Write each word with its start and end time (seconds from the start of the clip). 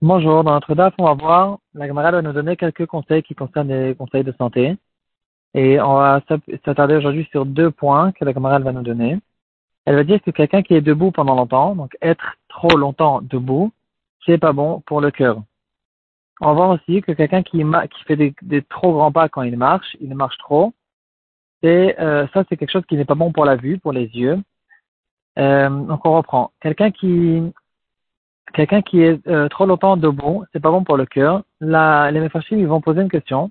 Bonjour, 0.00 0.44
dans 0.44 0.52
notre 0.54 0.74
DAF, 0.74 0.94
on 0.98 1.04
va 1.04 1.12
voir, 1.12 1.58
la 1.74 1.86
camarade 1.86 2.14
va 2.14 2.22
nous 2.22 2.32
donner 2.32 2.56
quelques 2.56 2.86
conseils 2.86 3.22
qui 3.22 3.34
concernent 3.34 3.68
les 3.68 3.94
conseils 3.94 4.24
de 4.24 4.32
santé. 4.32 4.78
Et 5.52 5.78
on 5.78 5.96
va 5.96 6.22
s'attarder 6.64 6.94
aujourd'hui 6.94 7.28
sur 7.30 7.44
deux 7.44 7.70
points 7.70 8.12
que 8.12 8.24
la 8.24 8.32
camarade 8.32 8.62
va 8.62 8.72
nous 8.72 8.82
donner. 8.82 9.18
Elle 9.84 9.96
va 9.96 10.04
dire 10.04 10.22
que 10.22 10.30
quelqu'un 10.30 10.62
qui 10.62 10.72
est 10.72 10.80
debout 10.80 11.10
pendant 11.10 11.34
longtemps, 11.34 11.74
donc 11.74 11.98
être 12.00 12.36
trop 12.48 12.74
longtemps 12.78 13.20
debout, 13.20 13.72
c'est 14.24 14.38
pas 14.38 14.54
bon 14.54 14.82
pour 14.86 15.02
le 15.02 15.10
cœur. 15.10 15.42
On 16.40 16.46
va 16.46 16.52
voir 16.54 16.70
aussi 16.70 17.02
que 17.02 17.12
quelqu'un 17.12 17.42
qui, 17.42 17.58
qui 17.58 18.04
fait 18.04 18.16
des, 18.16 18.62
trop 18.62 18.94
grands 18.94 19.12
pas 19.12 19.28
quand 19.28 19.42
il 19.42 19.58
marche, 19.58 19.98
il 20.00 20.14
marche 20.14 20.38
trop, 20.38 20.72
et 21.62 21.94
euh, 22.00 22.26
ça 22.32 22.44
c'est 22.48 22.56
quelque 22.56 22.72
chose 22.72 22.86
qui 22.88 22.96
n'est 22.96 23.04
pas 23.04 23.14
bon 23.14 23.32
pour 23.32 23.44
la 23.44 23.56
vue, 23.56 23.78
pour 23.78 23.92
les 23.92 24.06
yeux. 24.16 24.40
Euh, 25.38 25.68
donc 25.68 26.04
on 26.04 26.16
reprend. 26.16 26.52
Quelqu'un 26.60 26.90
qui 26.90 27.52
quelqu'un 28.52 28.82
qui 28.82 29.02
est 29.02 29.26
euh, 29.28 29.48
trop 29.48 29.66
longtemps 29.66 29.96
debout, 29.96 30.44
c'est 30.52 30.60
pas 30.60 30.70
bon 30.70 30.84
pour 30.84 30.96
le 30.96 31.06
cœur. 31.06 31.42
Là, 31.60 32.10
les 32.10 32.20
Mephashim, 32.20 32.58
ils 32.58 32.66
vont 32.66 32.80
poser 32.80 33.00
une 33.02 33.10
question 33.10 33.50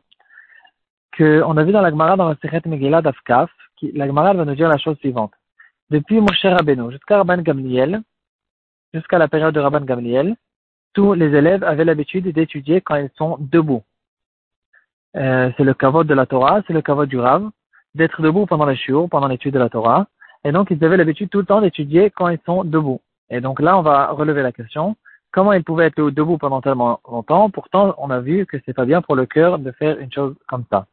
que 1.13 1.41
on 1.45 1.58
a 1.58 1.63
vu 1.63 1.72
dans 1.72 1.81
la 1.81 1.89
Gemara 1.89 2.16
dans 2.17 2.30
la 2.30 2.36
Sechet 2.41 2.62
Megillah 2.66 3.02
d'Afkaf. 3.02 3.50
La 3.94 4.08
Gemara 4.08 4.34
va 4.34 4.45
nous 4.45 4.55
dire 4.55 4.67
la 4.67 4.77
chose 4.77 4.98
suivante. 4.98 5.31
Depuis 5.89 6.20
Moshe 6.20 6.44
Rabbeinu 6.44 6.91
jusqu'à 6.91 7.17
Rabban 7.17 7.41
Gamliel, 7.41 8.02
jusqu'à 8.94 9.17
la 9.17 9.27
période 9.27 9.55
de 9.55 9.59
Rabban 9.59 9.81
Gamliel, 9.81 10.36
tous 10.94 11.14
les 11.14 11.34
élèves 11.34 11.64
avaient 11.64 11.86
l'habitude 11.86 12.27
d'étudier 12.27 12.81
quand 12.81 12.95
ils 12.95 13.09
sont 13.16 13.38
debout. 13.39 13.84
Euh, 15.16 15.52
c'est 15.58 15.64
le 15.64 15.73
kavod 15.73 16.05
de 16.05 16.14
la 16.14 16.25
Torah, 16.25 16.61
c'est 16.67 16.73
le 16.73 16.81
kavod 16.81 17.09
du 17.09 17.17
Rav, 17.17 17.50
d'être 17.95 18.22
debout 18.22 18.45
pendant 18.45 18.66
les 18.66 18.75
shiur, 18.75 19.09
pendant 19.09 19.27
l'étude 19.27 19.53
de 19.53 19.59
la 19.59 19.70
Torah. 19.70 20.08
Et 20.43 20.52
donc, 20.52 20.71
ils 20.71 20.84
avaient 20.84 20.98
l'habitude 20.98 21.29
tout 21.29 21.39
le 21.39 21.45
temps 21.45 21.61
d'étudier 21.61 22.09
quand 22.11 22.29
ils 22.29 22.39
sont 22.45 22.63
debout. 22.63 23.02
Et 23.30 23.41
donc 23.41 23.59
là, 23.59 23.77
on 23.77 23.81
va 23.81 24.07
relever 24.11 24.41
la 24.41 24.52
question. 24.52 24.95
Comment 25.31 25.53
ils 25.53 25.63
pouvaient 25.63 25.88
être 25.88 26.09
debout 26.09 26.38
pendant 26.38 26.61
tellement 26.61 27.00
longtemps? 27.08 27.50
Pourtant, 27.50 27.94
on 27.97 28.09
a 28.09 28.19
vu 28.19 28.45
que 28.45 28.58
c'est 28.66 28.73
pas 28.73 28.86
bien 28.86 29.02
pour 29.02 29.16
le 29.16 29.25
cœur 29.25 29.59
de 29.59 29.72
faire 29.72 29.99
une 29.99 30.11
chose 30.11 30.36
comme 30.47 30.64
ça. 30.72 30.88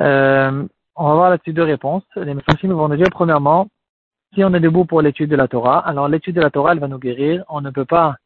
Euh, 0.00 0.64
on 0.96 1.08
va 1.08 1.14
voir 1.14 1.30
là-dessus 1.30 1.52
deux 1.52 1.64
réponses. 1.64 2.04
Les 2.14 2.34
médecins 2.34 2.68
vont 2.68 2.88
nous 2.88 2.96
dire, 2.96 3.08
premièrement, 3.10 3.68
si 4.34 4.44
on 4.44 4.54
est 4.54 4.60
debout 4.60 4.84
pour 4.84 5.02
l'étude 5.02 5.30
de 5.30 5.36
la 5.36 5.48
Torah, 5.48 5.78
alors 5.78 6.08
l'étude 6.08 6.36
de 6.36 6.40
la 6.40 6.50
Torah, 6.50 6.72
elle 6.72 6.78
va 6.78 6.88
nous 6.88 6.98
guérir. 6.98 7.44
On 7.48 7.60
ne 7.60 7.70
peut 7.70 7.84
pas, 7.84 8.16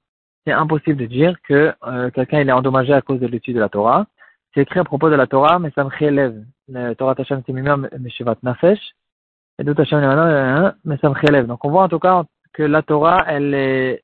c'est 0.47 0.53
impossible 0.53 0.97
de 0.97 1.07
dire 1.07 1.37
que 1.43 1.73
euh, 1.87 2.11
quelqu'un 2.11 2.41
il 2.41 2.49
est 2.49 2.53
endommagé 2.53 2.93
à 2.93 3.03
cause 3.03 3.21
de 3.21 3.27
l'étude 3.27 3.57
de 3.57 3.61
la 3.61 3.69
Torah. 3.69 4.07
C'est 4.53 4.63
écrit 4.63 4.81
à 4.81 4.85
propos 4.85 5.11
de 5.11 5.15
la 5.15 5.27
Torah, 5.27 5.59
mais 5.59 5.71
ça 5.75 5.85
me 5.85 5.91
relève. 5.91 6.43
Le 6.69 6.95
Torah 6.95 7.15
Tachem 7.15 7.43
Timimim 7.43 7.89
Meshivat 7.99 8.37
Nafesh. 8.43 8.81
Donc 9.59 11.65
on 11.65 11.71
voit 11.71 11.83
en 11.83 11.89
tout 11.89 11.99
cas 11.99 12.23
que 12.53 12.63
la 12.63 12.83
Torah, 12.83 13.25
elle 13.27 14.01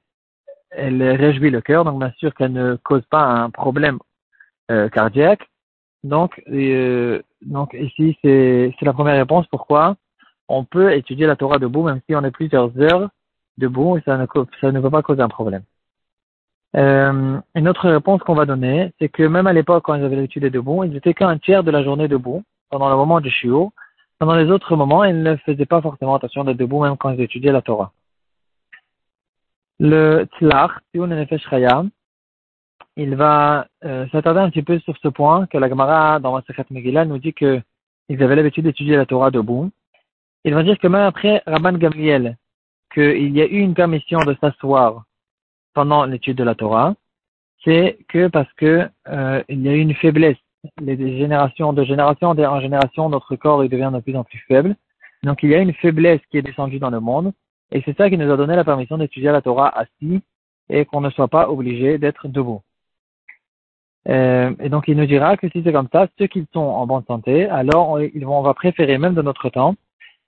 elle 0.77 1.03
réjouit 1.03 1.51
le 1.51 1.61
cœur, 1.61 1.85
donc 1.85 1.99
bien 1.99 2.13
sûr 2.19 2.35
qu'elle 2.35 2.53
ne 2.53 2.77
cause 2.77 3.05
pas 3.07 3.23
un 3.23 3.51
problème 3.51 3.99
euh, 4.71 4.89
cardiaque. 4.89 5.49
Donc, 6.03 6.43
euh, 6.51 7.23
ici, 7.73 8.19
c'est 8.23 8.75
la 8.83 8.93
première 8.93 9.17
réponse. 9.17 9.47
Pourquoi? 9.47 9.97
On 10.49 10.65
peut 10.65 10.93
étudier 10.93 11.27
la 11.27 11.37
Torah 11.37 11.59
debout, 11.59 11.83
même 11.83 12.01
si 12.07 12.15
on 12.15 12.25
est 12.25 12.31
plusieurs 12.31 12.79
heures 12.79 13.09
debout, 13.57 13.97
et 13.97 14.03
ça 14.03 14.19
ne, 14.19 14.27
ça 14.27 14.73
peut 14.73 14.91
pas 14.91 15.03
causer 15.03 15.23
un 15.23 15.29
problème. 15.29 15.63
Euh, 16.77 17.39
une 17.55 17.69
autre 17.69 17.89
réponse 17.89 18.21
qu'on 18.23 18.35
va 18.35 18.47
donner, 18.47 18.93
c'est 18.99 19.09
que 19.09 19.23
même 19.23 19.47
à 19.47 19.53
l'époque, 19.53 19.85
quand 19.85 19.95
ils 19.95 20.05
avaient 20.05 20.25
étudié 20.25 20.51
debout, 20.51 20.85
ils 20.85 20.97
étaient 20.97 21.15
qu'un 21.15 21.39
tiers 21.39 21.63
de 21.63 21.71
la 21.71 21.85
journée 21.85 22.09
debout, 22.09 22.43
pendant 22.69 22.91
le 22.91 22.97
moment 22.97 23.21
du 23.21 23.31
chiot, 23.31 23.73
pendant 24.19 24.35
les 24.35 24.51
autres 24.51 24.77
moments, 24.77 25.05
ils 25.05 25.23
ne 25.23 25.37
faisaient 25.37 25.67
pas 25.67 25.83
forcément 25.83 26.15
attention 26.15 26.45
d'être 26.45 26.57
debout, 26.57 26.83
même 26.83 26.97
quand 26.97 27.11
ils 27.11 27.21
étudiaient 27.21 27.53
la 27.53 27.63
Torah. 27.63 27.93
Le 29.81 30.27
Tlach, 30.39 30.71
il 32.97 33.17
va 33.17 33.67
euh, 33.85 34.07
s'attarder 34.09 34.41
un 34.41 34.51
petit 34.51 34.63
peu 34.63 34.79
sur 34.81 34.97
ce 34.99 35.09
point 35.09 35.47
que 35.47 35.59
la 35.59 35.69
Gemara 35.69 36.21
dans 36.21 36.33
Masachat 36.33 36.65
Megillah 36.71 37.05
nous 37.05 37.19
dit 37.19 37.35
que 37.35 37.61
ils 38.09 38.23
avaient 38.23 38.37
l'habitude 38.37 38.65
d'étudier 38.65 38.97
la 38.97 39.07
Torah 39.07 39.31
debout. 39.31 39.71
Il 40.45 40.55
va 40.55 40.63
dire 40.63 40.79
que 40.79 40.87
même 40.87 41.03
après 41.03 41.43
Rabban 41.47 41.73
Gamliel, 41.73 42.37
qu'il 42.93 43.37
y 43.37 43.41
a 43.41 43.47
eu 43.47 43.59
une 43.59 43.75
permission 43.75 44.21
de 44.21 44.37
s'asseoir 44.41 45.05
pendant 45.73 46.05
l'étude 46.05 46.37
de 46.37 46.45
la 46.45 46.55
Torah, 46.55 46.95
c'est 47.65 47.99
que 48.09 48.29
parce 48.29 48.53
que 48.53 48.89
euh, 49.09 49.43
il 49.49 49.63
y 49.63 49.69
a 49.69 49.73
eu 49.73 49.81
une 49.81 49.95
faiblesse 49.95 50.37
les 50.81 51.19
générations 51.19 51.73
de 51.73 51.85
génération 51.85 52.29
en 52.31 52.61
génération, 52.61 53.09
notre 53.09 53.37
corps 53.37 53.65
il 53.65 53.71
devient 53.71 53.91
de 53.93 54.01
plus 54.01 54.17
en 54.17 54.25
plus 54.25 54.39
faible. 54.49 54.77
Donc 55.23 55.43
il 55.43 55.51
y 55.51 55.55
a 55.55 55.59
une 55.59 55.73
faiblesse 55.75 56.21
qui 56.31 56.39
est 56.39 56.43
descendue 56.43 56.79
dans 56.79 56.91
le 56.91 57.01
monde, 57.01 57.33
et 57.73 57.83
c'est 57.85 57.97
ça 57.97 58.11
qui 58.11 58.19
nous 58.19 58.31
a 58.31 58.37
donné 58.37 58.57
la 58.57 58.65
permission 58.65 58.99
d'étudier 58.99 59.33
la 59.33 59.43
Torah 59.43 59.73
assis 59.79 60.23
et 60.69 60.85
qu'on 60.85 61.01
ne 61.01 61.11
soit 61.11 61.29
pas 61.29 61.49
obligé 61.51 61.99
d'être 61.99 62.29
debout. 62.29 62.63
Euh, 64.09 64.53
et 64.61 64.69
donc 64.69 64.85
il 64.87 64.97
nous 64.97 65.07
dira 65.07 65.37
que 65.37 65.49
si 65.49 65.63
c'est 65.63 65.73
comme 65.73 65.89
ça, 65.91 66.09
ceux 66.19 66.27
qui 66.27 66.47
sont 66.53 66.61
en 66.61 66.87
bonne 66.87 67.05
santé, 67.07 67.47
alors 67.47 67.91
on, 67.91 67.99
ils 67.99 68.25
vont, 68.25 68.39
on 68.39 68.43
va 68.43 68.55
préférer 68.55 68.99
même 68.99 69.15
de 69.15 69.23
notre 69.23 69.49
temps 69.49 69.77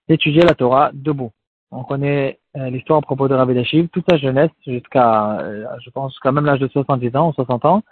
d'étudier 0.09 0.43
la 0.43 0.55
Torah 0.55 0.91
debout. 0.95 1.33
On 1.71 1.85
connaît 1.85 2.39
euh, 2.57 2.71
l'histoire 2.71 2.99
à 2.99 3.03
propos 3.03 3.29
de 3.29 3.35
Rabbi 3.35 3.55
Dashiv, 3.55 3.89
toute 3.89 4.05
sa 4.09 4.17
jeunesse, 4.17 4.51
jusqu'à, 4.67 5.41
euh, 5.41 5.67
je 5.85 5.91
pense, 5.91 6.19
quand 6.21 6.33
même 6.33 6.47
l'âge 6.47 6.61
de 6.61 6.69
70 6.69 7.17
ans 7.17 7.29
ou 7.31 7.33
60 7.35 7.65
ans, 7.65 7.83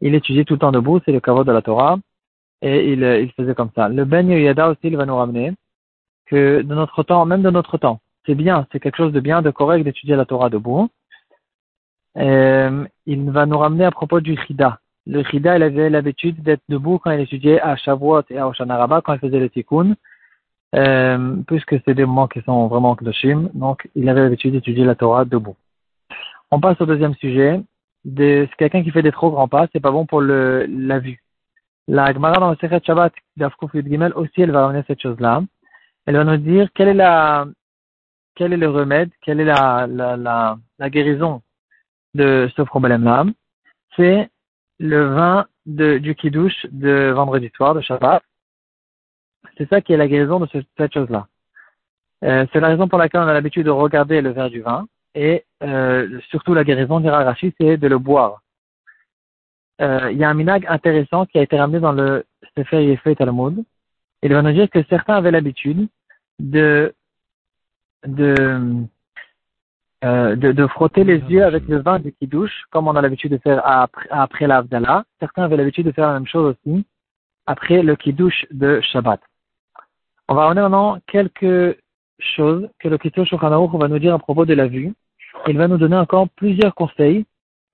il 0.00 0.14
étudiait 0.14 0.44
tout 0.44 0.54
le 0.54 0.58
temps 0.60 0.72
debout, 0.72 1.00
c'est 1.04 1.12
le 1.12 1.20
caveau 1.20 1.44
de 1.44 1.52
la 1.52 1.62
Torah, 1.62 1.98
et 2.62 2.92
il, 2.92 3.02
il 3.02 3.32
faisait 3.32 3.54
comme 3.54 3.70
ça. 3.74 3.88
Le 3.88 4.04
Ben 4.04 4.28
Yada 4.28 4.70
aussi, 4.70 4.80
il 4.84 4.96
va 4.96 5.06
nous 5.06 5.16
ramener 5.16 5.52
que 6.26 6.62
de 6.62 6.74
notre 6.74 7.02
temps, 7.02 7.26
même 7.26 7.42
de 7.42 7.50
notre 7.50 7.78
temps, 7.78 8.00
c'est 8.26 8.34
bien, 8.34 8.66
c'est 8.72 8.80
quelque 8.80 8.96
chose 8.96 9.12
de 9.12 9.20
bien, 9.20 9.42
de 9.42 9.50
correct 9.50 9.84
d'étudier 9.84 10.16
la 10.16 10.24
Torah 10.24 10.48
debout. 10.48 10.88
Euh, 12.16 12.86
il 13.06 13.30
va 13.30 13.46
nous 13.46 13.58
ramener 13.58 13.84
à 13.84 13.90
propos 13.90 14.20
du 14.20 14.36
Chida. 14.46 14.78
Le 15.06 15.22
Chida, 15.24 15.56
il 15.56 15.62
avait 15.62 15.90
l'habitude 15.90 16.42
d'être 16.42 16.62
debout 16.68 16.98
quand 16.98 17.10
il 17.10 17.20
étudiait 17.20 17.60
à 17.60 17.76
Shavuot 17.76 18.22
et 18.30 18.38
à 18.38 18.48
Oshanaraba, 18.48 19.02
quand 19.02 19.14
il 19.14 19.20
faisait 19.20 19.40
le 19.40 19.50
Tikkun, 19.50 19.94
euh, 20.74 21.36
puisque 21.46 21.76
c'est 21.84 21.94
des 21.94 22.06
moments 22.06 22.28
qui 22.28 22.40
sont 22.42 22.68
vraiment 22.68 22.96
Kedoshim, 22.96 23.50
donc 23.52 23.88
il 23.94 24.08
avait 24.08 24.22
l'habitude 24.22 24.52
d'étudier 24.52 24.84
la 24.84 24.94
Torah 24.94 25.24
debout. 25.24 25.56
On 26.50 26.60
passe 26.60 26.80
au 26.80 26.86
deuxième 26.86 27.14
sujet, 27.16 27.60
de 28.04 28.48
quelqu'un 28.58 28.82
qui 28.82 28.90
fait 28.90 29.02
des 29.02 29.12
trop 29.12 29.30
grands 29.30 29.48
pas, 29.48 29.66
c'est 29.72 29.80
pas 29.80 29.90
bon 29.90 30.06
pour 30.06 30.20
le, 30.20 30.66
la 30.68 30.98
vue. 30.98 31.22
La 31.88 32.12
Gemara 32.12 32.34
dans 32.40 32.50
le 32.50 32.56
Secret 32.56 32.80
Shabbat 32.84 33.12
d'Afkouf 33.36 33.72
Gimel 33.74 34.12
aussi, 34.14 34.42
elle 34.42 34.50
va 34.50 34.66
ramener 34.66 34.84
cette 34.86 35.02
chose-là. 35.02 35.42
Elle 36.06 36.16
va 36.16 36.24
nous 36.24 36.36
dire 36.36 36.68
quel 36.74 36.88
est 36.88 36.94
la, 36.94 37.46
quel 38.34 38.52
est 38.52 38.58
le 38.58 38.68
remède, 38.68 39.10
quelle 39.22 39.40
est 39.40 39.44
la, 39.44 39.86
la, 39.86 40.16
la, 40.16 40.56
la 40.78 40.90
guérison 40.90 41.42
de 42.14 42.50
ce 42.56 42.62
problème-là. 42.62 43.24
C'est 43.96 44.30
le 44.78 45.06
vin 45.14 45.46
de, 45.66 45.98
du 45.98 46.14
kiddush 46.14 46.66
de 46.70 47.10
vendredi 47.10 47.50
soir, 47.54 47.74
de 47.74 47.80
Shabbat. 47.80 48.22
C'est 49.56 49.68
ça 49.68 49.80
qui 49.80 49.92
est 49.92 49.96
la 49.96 50.08
guérison 50.08 50.40
de 50.40 50.48
cette 50.76 50.92
chose-là. 50.92 51.28
Euh, 52.24 52.46
c'est 52.52 52.60
la 52.60 52.68
raison 52.68 52.88
pour 52.88 52.98
laquelle 52.98 53.20
on 53.20 53.28
a 53.28 53.32
l'habitude 53.34 53.66
de 53.66 53.70
regarder 53.70 54.20
le 54.20 54.30
verre 54.30 54.50
du 54.50 54.62
vin 54.62 54.86
et 55.14 55.44
euh, 55.62 56.20
surtout 56.28 56.54
la 56.54 56.64
guérison 56.64 57.00
d'Irarashi, 57.00 57.54
c'est 57.58 57.76
de 57.76 57.88
le 57.88 57.98
boire. 57.98 58.42
Euh, 59.80 60.10
il 60.12 60.18
y 60.18 60.24
a 60.24 60.30
un 60.30 60.34
minag 60.34 60.66
intéressant 60.68 61.26
qui 61.26 61.38
a 61.38 61.42
été 61.42 61.58
ramené 61.58 61.80
dans 61.80 61.92
le 61.92 62.24
Sefer 62.56 62.84
Yefet 62.84 63.16
Talmud. 63.16 63.64
Il 64.22 64.32
va 64.32 64.42
nous 64.42 64.52
dire 64.52 64.70
que 64.70 64.82
certains 64.84 65.14
avaient 65.14 65.30
l'habitude 65.30 65.88
de 66.38 66.94
de, 68.06 68.84
euh, 70.04 70.36
de, 70.36 70.66
frotter 70.66 71.04
les 71.04 71.18
yeux 71.18 71.44
avec 71.44 71.66
le 71.66 71.78
vin 71.78 71.98
du 71.98 72.12
kiddush, 72.12 72.52
comme 72.70 72.88
on 72.88 72.96
a 72.96 73.00
l'habitude 73.00 73.32
de 73.32 73.38
faire 73.38 73.62
après, 73.64 74.06
après 74.10 74.46
l'Avdallah. 74.46 75.04
Certains 75.18 75.44
avaient 75.44 75.56
l'habitude 75.56 75.86
de 75.86 75.92
faire 75.92 76.08
la 76.08 76.14
même 76.14 76.26
chose 76.26 76.54
aussi 76.54 76.84
après 77.46 77.82
le 77.82 77.96
kiddush 77.96 78.46
de 78.50 78.80
Shabbat. 78.82 79.20
On 80.28 80.34
va 80.34 80.44
revenir 80.46 80.64
maintenant 80.64 80.98
quelques 81.06 81.78
choses 82.18 82.68
que 82.78 82.88
le 82.88 82.98
Shulchan 82.98 83.66
va 83.66 83.88
nous 83.88 83.98
dire 83.98 84.14
à 84.14 84.18
propos 84.18 84.44
de 84.44 84.54
la 84.54 84.66
vue 84.66 84.94
il 85.46 85.58
va 85.58 85.68
nous 85.68 85.78
donner 85.78 85.96
encore 85.96 86.28
plusieurs 86.30 86.74
conseils 86.74 87.26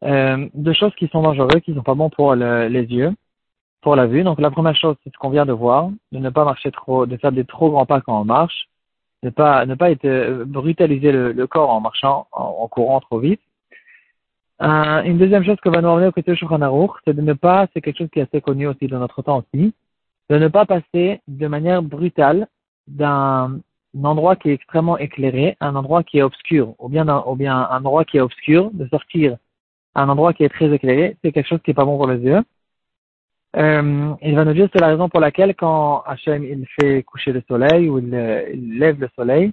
euh, 0.04 0.48
de 0.54 0.72
choses 0.72 0.94
qui 0.96 1.08
sont 1.08 1.22
dangereuses, 1.22 1.60
qui 1.64 1.72
ne 1.72 1.76
sont 1.76 1.82
pas 1.82 1.94
bons 1.94 2.10
pour 2.10 2.34
les 2.34 2.84
yeux, 2.84 3.12
pour 3.80 3.96
la 3.96 4.06
vue. 4.06 4.22
Donc 4.22 4.40
la 4.40 4.50
première 4.50 4.76
chose, 4.76 4.96
c'est 5.04 5.12
ce 5.12 5.18
qu'on 5.18 5.30
vient 5.30 5.46
de 5.46 5.52
voir, 5.52 5.90
de 6.12 6.18
ne 6.18 6.30
pas 6.30 6.44
marcher 6.44 6.70
trop, 6.70 7.06
de 7.06 7.16
faire 7.16 7.32
des 7.32 7.44
trop 7.44 7.70
grands 7.70 7.86
pas 7.86 8.00
quand 8.00 8.20
on 8.20 8.24
marche, 8.24 8.68
ne 9.22 9.30
pas 9.30 9.66
ne 9.66 9.74
pas 9.74 9.90
être 9.90 10.04
euh, 10.04 10.44
brutaliser 10.44 11.12
le, 11.12 11.46
corps 11.46 11.70
en 11.70 11.80
marchant, 11.80 12.26
en, 12.32 12.66
courant 12.68 13.00
trop 13.00 13.18
vite. 13.18 13.40
Euh, 14.62 15.02
une 15.02 15.18
deuxième 15.18 15.44
chose 15.44 15.56
que 15.62 15.70
va 15.70 15.80
nous 15.80 15.88
ramener 15.88 16.08
au 16.08 16.12
côté 16.12 16.32
de 16.32 16.36
c'est 17.04 17.14
de 17.14 17.22
ne 17.22 17.32
pas, 17.32 17.66
c'est 17.72 17.80
quelque 17.80 17.98
chose 17.98 18.10
qui 18.12 18.20
est 18.20 18.22
assez 18.22 18.40
connu 18.40 18.66
aussi 18.66 18.86
dans 18.88 18.98
notre 18.98 19.22
temps 19.22 19.38
aussi, 19.38 19.74
de 20.28 20.38
ne 20.38 20.48
pas 20.48 20.66
passer 20.66 21.20
de 21.28 21.46
manière 21.46 21.82
brutale 21.82 22.46
d'un 22.86 23.58
un 23.98 24.04
endroit 24.04 24.36
qui 24.36 24.50
est 24.50 24.54
extrêmement 24.54 24.98
éclairé, 24.98 25.56
un 25.60 25.74
endroit 25.76 26.02
qui 26.04 26.18
est 26.18 26.22
obscur, 26.22 26.74
ou 26.78 26.88
bien 26.88 27.08
un, 27.08 27.22
ou 27.26 27.34
bien 27.36 27.56
un 27.56 27.78
endroit 27.78 28.04
qui 28.04 28.18
est 28.18 28.20
obscur, 28.20 28.70
de 28.72 28.86
sortir 28.88 29.36
un 29.94 30.08
endroit 30.08 30.32
qui 30.32 30.44
est 30.44 30.48
très 30.48 30.72
éclairé, 30.72 31.16
c'est 31.22 31.32
quelque 31.32 31.48
chose 31.48 31.60
qui 31.64 31.72
est 31.72 31.74
pas 31.74 31.84
bon 31.84 31.96
pour 31.96 32.06
les 32.08 32.18
yeux. 32.18 32.42
Euh, 33.56 34.14
il 34.22 34.36
va 34.36 34.44
nous 34.44 34.52
dire 34.54 34.68
c'est 34.72 34.80
la 34.80 34.88
raison 34.88 35.08
pour 35.08 35.18
laquelle 35.18 35.56
quand 35.56 36.02
Hachem 36.06 36.44
il 36.44 36.66
fait 36.80 37.02
coucher 37.02 37.32
le 37.32 37.42
soleil 37.48 37.88
ou 37.88 37.98
il, 37.98 38.10
lève 38.78 39.00
le 39.00 39.08
soleil, 39.16 39.52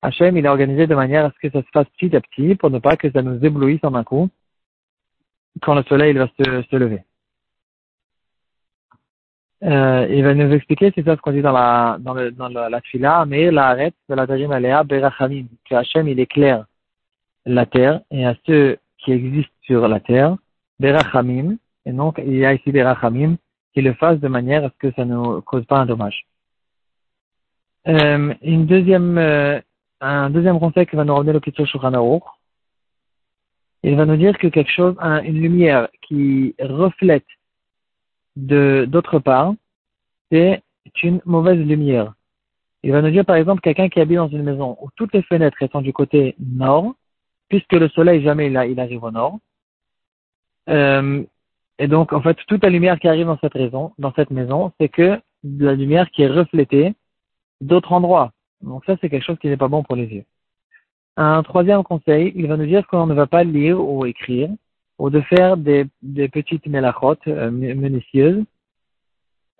Hachem, 0.00 0.36
il 0.36 0.46
a 0.46 0.50
organisé 0.50 0.86
de 0.86 0.94
manière 0.94 1.26
à 1.26 1.30
ce 1.30 1.46
que 1.46 1.52
ça 1.52 1.62
se 1.62 1.70
fasse 1.72 1.88
petit 1.98 2.14
à 2.16 2.20
petit 2.20 2.54
pour 2.54 2.70
ne 2.70 2.78
pas 2.78 2.96
que 2.96 3.10
ça 3.10 3.22
nous 3.22 3.44
éblouisse 3.44 3.84
en 3.84 3.94
un 3.94 4.04
coup 4.04 4.28
quand 5.62 5.74
le 5.74 5.82
soleil 5.84 6.12
il 6.12 6.18
va 6.18 6.28
se, 6.38 6.62
se 6.62 6.76
lever. 6.76 7.04
Euh, 9.62 10.06
il 10.10 10.22
va 10.24 10.34
nous 10.34 10.52
expliquer, 10.52 10.92
c'est 10.94 11.04
ça 11.04 11.16
ce 11.16 11.20
qu'on 11.20 11.32
dit 11.32 11.40
dans 11.40 11.52
la, 11.52 11.96
dans 12.00 12.12
le, 12.12 12.30
dans 12.32 12.48
la, 12.48 12.68
la 12.68 12.80
tfila, 12.80 13.24
mais 13.26 13.50
la 13.50 13.68
arrête 13.68 13.94
de 14.08 14.14
la 14.14 14.26
Tajim 14.26 14.50
Alea 14.50 14.84
Berachamim, 14.84 15.46
que 15.68 15.74
Hachem 15.74 16.08
il 16.08 16.20
éclaire 16.20 16.66
la 17.46 17.64
terre 17.64 18.00
et 18.10 18.26
à 18.26 18.34
ceux 18.46 18.78
qui 18.98 19.12
existent 19.12 19.54
sur 19.62 19.86
la 19.88 20.00
terre, 20.00 20.36
Berachamim, 20.80 21.56
et 21.86 21.92
donc 21.92 22.18
il 22.18 22.36
y 22.36 22.44
a 22.44 22.52
ici 22.52 22.72
Berachamim, 22.72 23.36
qui 23.72 23.80
le 23.80 23.94
fassent 23.94 24.20
de 24.20 24.28
manière 24.28 24.64
à 24.64 24.68
ce 24.68 24.76
que 24.78 24.94
ça 24.94 25.04
ne 25.04 25.40
cause 25.40 25.64
pas 25.66 25.78
un 25.78 25.86
dommage. 25.86 26.26
Euh, 27.86 28.34
euh, 28.42 29.60
un 30.00 30.30
deuxième 30.30 30.58
conseil 30.58 30.86
qui 30.86 30.96
va 30.96 31.04
nous 31.04 31.14
revenir 31.14 31.40
Kitso 31.40 31.64
Shulchan 31.64 32.20
il 33.82 33.96
va 33.96 34.06
nous 34.06 34.16
dire 34.16 34.38
que 34.38 34.46
quelque 34.46 34.70
chose, 34.70 34.96
une 35.24 35.42
lumière 35.42 35.88
qui 36.00 36.54
reflète 36.58 37.26
de 38.36 38.86
d'autre 38.88 39.18
part, 39.18 39.54
c'est 40.30 40.62
une 41.02 41.20
mauvaise 41.24 41.58
lumière. 41.58 42.14
Il 42.82 42.92
va 42.92 43.00
nous 43.00 43.10
dire 43.10 43.24
par 43.24 43.36
exemple 43.36 43.60
quelqu'un 43.62 43.88
qui 43.88 44.00
habite 44.00 44.18
dans 44.18 44.28
une 44.28 44.42
maison 44.42 44.76
où 44.80 44.88
toutes 44.96 45.14
les 45.14 45.22
fenêtres 45.22 45.56
sont 45.72 45.80
du 45.80 45.92
côté 45.92 46.34
nord, 46.38 46.94
puisque 47.48 47.72
le 47.72 47.88
soleil 47.88 48.22
jamais 48.22 48.48
il, 48.48 48.60
il 48.70 48.80
arrive 48.80 49.02
au 49.02 49.10
nord. 49.10 49.38
Euh, 50.68 51.22
et 51.78 51.88
donc 51.88 52.12
en 52.12 52.20
fait 52.20 52.36
toute 52.46 52.62
la 52.62 52.70
lumière 52.70 52.98
qui 52.98 53.08
arrive 53.08 53.26
dans 53.26 53.38
cette 53.38 53.54
maison, 53.54 53.92
dans 53.98 54.12
cette 54.14 54.30
maison, 54.30 54.72
c'est 54.78 54.88
que 54.88 55.20
de 55.44 55.66
la 55.66 55.74
lumière 55.74 56.10
qui 56.10 56.22
est 56.22 56.28
reflétée 56.28 56.94
d'autres 57.60 57.92
endroits. 57.92 58.32
Donc 58.60 58.84
ça 58.84 58.96
c'est 59.00 59.08
quelque 59.08 59.24
chose 59.24 59.38
qui 59.38 59.48
n'est 59.48 59.56
pas 59.56 59.68
bon 59.68 59.82
pour 59.82 59.96
les 59.96 60.06
yeux. 60.06 60.24
Un 61.16 61.42
troisième 61.42 61.84
conseil, 61.84 62.32
il 62.34 62.48
va 62.48 62.56
nous 62.56 62.66
dire 62.66 62.86
qu'on 62.88 63.06
ne 63.06 63.14
va 63.14 63.26
pas 63.26 63.44
lire 63.44 63.80
ou 63.80 64.04
écrire 64.04 64.50
ou 64.98 65.10
de 65.10 65.20
faire 65.22 65.56
des, 65.56 65.86
des 66.02 66.28
petites 66.28 66.66
mélachot 66.66 67.16
euh, 67.26 67.50
minutieuses 67.50 68.44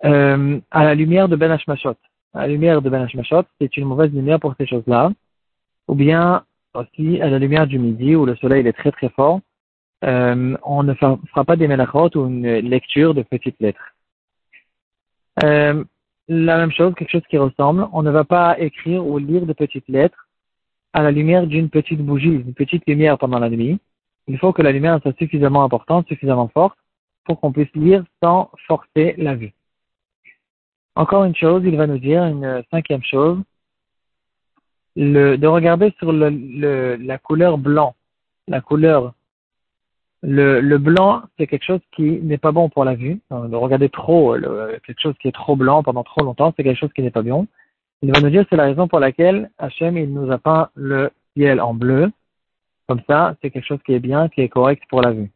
euh, 0.03 0.59
à 0.71 0.83
la 0.83 0.95
lumière 0.95 1.29
de 1.29 1.35
Ben 1.35 1.51
Hashmashot. 1.51 1.95
À 2.33 2.41
la 2.41 2.47
lumière 2.47 2.81
de 2.81 2.89
Ben 2.89 3.01
Hashmashot, 3.01 3.43
c'est 3.59 3.77
une 3.77 3.85
mauvaise 3.85 4.11
lumière 4.11 4.39
pour 4.39 4.55
ces 4.57 4.65
choses-là. 4.65 5.11
Ou 5.87 5.95
bien 5.95 6.43
aussi 6.73 7.21
à 7.21 7.29
la 7.29 7.39
lumière 7.39 7.67
du 7.67 7.79
midi 7.79 8.15
où 8.15 8.25
le 8.25 8.35
soleil 8.35 8.65
est 8.67 8.73
très 8.73 8.91
très 8.91 9.09
fort, 9.09 9.39
euh, 10.03 10.57
on 10.63 10.83
ne 10.83 10.93
fera 10.93 11.45
pas 11.45 11.55
des 11.55 11.67
melachot 11.67 12.09
ou 12.15 12.27
une 12.27 12.59
lecture 12.59 13.13
de 13.13 13.23
petites 13.23 13.59
lettres. 13.59 13.95
Euh, 15.43 15.83
la 16.27 16.57
même 16.57 16.71
chose, 16.71 16.93
quelque 16.95 17.11
chose 17.11 17.27
qui 17.29 17.37
ressemble, 17.37 17.87
on 17.93 18.03
ne 18.03 18.11
va 18.11 18.23
pas 18.23 18.59
écrire 18.59 19.05
ou 19.05 19.17
lire 19.17 19.45
de 19.45 19.53
petites 19.53 19.87
lettres 19.87 20.27
à 20.93 21.01
la 21.03 21.11
lumière 21.11 21.45
d'une 21.45 21.69
petite 21.69 22.01
bougie, 22.01 22.29
une 22.29 22.53
petite 22.53 22.83
lumière 22.87 23.17
pendant 23.17 23.39
la 23.39 23.49
nuit 23.49 23.79
il 24.27 24.37
faut 24.37 24.53
que 24.53 24.61
la 24.61 24.71
lumière 24.71 24.99
soit 25.01 25.17
suffisamment 25.17 25.63
importante, 25.63 26.07
suffisamment 26.07 26.47
forte, 26.47 26.77
pour 27.25 27.39
qu'on 27.39 27.51
puisse 27.51 27.73
lire 27.75 28.03
sans 28.23 28.51
forcer 28.67 29.15
la 29.17 29.35
vue. 29.35 29.53
Encore 30.95 31.25
une 31.25 31.35
chose, 31.35 31.63
il 31.65 31.75
va 31.75 31.87
nous 31.87 31.97
dire, 31.97 32.23
une 32.23 32.63
cinquième 32.71 33.03
chose, 33.03 33.39
de 34.95 35.47
regarder 35.47 35.93
sur 35.99 36.11
le, 36.11 36.29
le, 36.29 36.95
la 36.95 37.17
couleur 37.17 37.57
blanc. 37.57 37.95
La 38.47 38.61
couleur, 38.61 39.13
le, 40.21 40.77
blanc, 40.77 41.23
c'est 41.37 41.47
quelque 41.47 41.65
chose 41.65 41.81
qui 41.91 42.03
n'est 42.21 42.37
pas 42.37 42.51
bon 42.51 42.69
pour 42.69 42.85
la 42.85 42.95
vue. 42.95 43.19
De 43.29 43.55
regarder 43.55 43.89
trop, 43.89 44.35
quelque 44.85 45.01
chose 45.01 45.15
qui 45.19 45.27
est 45.27 45.33
trop 45.33 45.55
blanc 45.55 45.83
pendant 45.83 46.03
trop 46.03 46.23
longtemps, 46.23 46.53
c'est 46.55 46.63
quelque 46.63 46.79
chose 46.79 46.93
qui 46.93 47.01
n'est 47.01 47.11
pas 47.11 47.21
bon. 47.21 47.47
Il 48.01 48.11
va 48.11 48.21
nous 48.21 48.29
dire, 48.29 48.45
c'est 48.49 48.55
la 48.55 48.65
raison 48.65 48.87
pour 48.87 48.99
laquelle 48.99 49.49
Hachem, 49.57 49.97
il 49.97 50.13
nous 50.13 50.31
a 50.31 50.37
peint 50.37 50.69
le 50.75 51.11
ciel 51.35 51.59
en 51.61 51.73
bleu, 51.73 52.11
comme 52.87 53.01
ça, 53.07 53.35
c'est 53.41 53.49
quelque 53.49 53.65
chose 53.65 53.81
qui 53.85 53.93
est 53.93 53.99
bien, 53.99 54.29
qui 54.29 54.41
est 54.41 54.49
correct 54.49 54.83
pour 54.89 55.01
la 55.01 55.11
vue. 55.11 55.31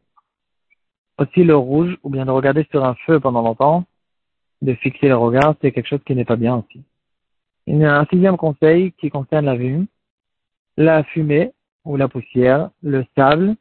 Aussi, 1.18 1.44
le 1.44 1.56
rouge, 1.56 1.96
ou 2.02 2.10
bien 2.10 2.24
de 2.24 2.30
regarder 2.30 2.66
sur 2.70 2.84
un 2.84 2.94
feu 3.06 3.20
pendant 3.20 3.42
longtemps, 3.42 3.84
de 4.62 4.74
fixer 4.74 5.08
le 5.08 5.16
regard, 5.16 5.54
c'est 5.60 5.72
quelque 5.72 5.88
chose 5.88 6.02
qui 6.06 6.14
n'est 6.14 6.24
pas 6.24 6.36
bien 6.36 6.56
aussi. 6.56 6.82
Il 7.66 7.78
y 7.78 7.84
a 7.84 7.98
un 7.98 8.06
sixième 8.06 8.36
conseil 8.36 8.92
qui 8.92 9.10
concerne 9.10 9.46
la 9.46 9.56
vue. 9.56 9.86
La 10.76 11.04
fumée, 11.04 11.52
ou 11.84 11.96
la 11.96 12.08
poussière, 12.08 12.70
le 12.82 13.04
sable, 13.16 13.56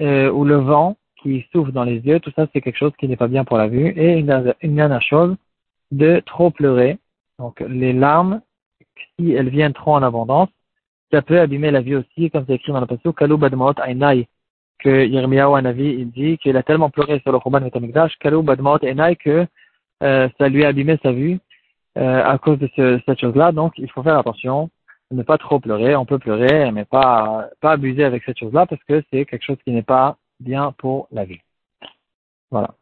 euh, 0.00 0.30
ou 0.30 0.44
le 0.44 0.56
vent 0.56 0.96
qui 1.22 1.46
souffle 1.52 1.72
dans 1.72 1.84
les 1.84 1.98
yeux, 1.98 2.20
tout 2.20 2.30
ça 2.36 2.46
c'est 2.52 2.60
quelque 2.60 2.76
chose 2.76 2.92
qui 2.98 3.08
n'est 3.08 3.16
pas 3.16 3.28
bien 3.28 3.44
pour 3.44 3.56
la 3.56 3.68
vue. 3.68 3.88
Et 3.88 4.18
une, 4.18 4.54
une 4.62 4.76
dernière 4.76 5.02
chose, 5.02 5.36
de 5.90 6.20
trop 6.24 6.50
pleurer. 6.50 6.98
Donc 7.38 7.60
les 7.60 7.92
larmes, 7.92 8.40
si 9.18 9.32
elles 9.32 9.48
viennent 9.48 9.72
trop 9.72 9.94
en 9.94 10.02
abondance, 10.02 10.50
ça 11.12 11.22
peut 11.22 11.40
abîmer 11.40 11.70
la 11.70 11.80
vie 11.80 11.96
aussi, 11.96 12.30
comme 12.30 12.44
c'est 12.46 12.54
écrit 12.54 12.72
dans 12.72 12.80
le 12.80 12.86
passage, 12.86 13.12
Kalou 13.16 13.38
Badmaot 13.38 13.74
Ainai, 13.82 14.28
que 14.78 15.06
Yirmiyahu 15.06 15.56
Anavi, 15.56 15.96
il 15.98 16.10
dit 16.10 16.38
qu'il 16.38 16.56
a 16.56 16.62
tellement 16.62 16.90
pleuré 16.90 17.20
sur 17.20 17.32
le 17.32 17.38
Khurban 17.38 17.60
Metamikdash, 17.60 18.18
Kalou 18.18 18.42
Badmaot 18.42 18.84
Ainai, 18.84 19.16
que 19.16 19.46
euh, 20.02 20.28
ça 20.38 20.48
lui 20.48 20.64
a 20.64 20.68
abîmé 20.68 20.98
sa 21.02 21.12
vue 21.12 21.38
euh, 21.96 22.24
à 22.24 22.38
cause 22.38 22.58
de 22.58 22.68
ce, 22.76 23.00
cette 23.06 23.20
chose-là. 23.20 23.52
Donc, 23.52 23.74
il 23.78 23.90
faut 23.90 24.02
faire 24.02 24.18
attention, 24.18 24.68
ne 25.10 25.22
pas 25.22 25.38
trop 25.38 25.60
pleurer. 25.60 25.96
On 25.96 26.04
peut 26.04 26.18
pleurer, 26.18 26.70
mais 26.72 26.84
pas, 26.84 27.48
pas 27.60 27.72
abuser 27.72 28.04
avec 28.04 28.24
cette 28.24 28.38
chose-là, 28.38 28.66
parce 28.66 28.82
que 28.84 29.02
c'est 29.10 29.24
quelque 29.24 29.44
chose 29.44 29.58
qui 29.64 29.70
n'est 29.70 29.82
pas 29.82 30.16
bien 30.40 30.72
pour 30.78 31.08
la 31.10 31.24
vie. 31.24 31.40
Voilà. 32.50 32.74